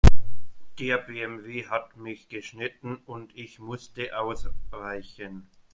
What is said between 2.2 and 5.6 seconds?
geschnitten und ich musste ausweichen.